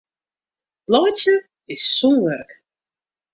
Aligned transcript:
Laitsjen 0.91 1.37
is 1.73 1.83
sûn 1.95 2.15
wurk. 2.23 2.49